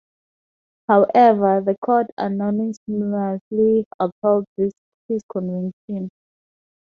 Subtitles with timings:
[0.87, 4.73] However, the Court unanimously upheld his
[5.31, 6.09] conviction.